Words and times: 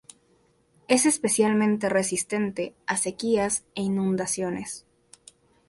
Es 0.87 1.05
especialmente 1.05 1.87
resistente 1.87 2.73
a 2.87 2.97
sequías 2.97 3.65
e 3.75 3.83
inundaciones. 3.83 4.83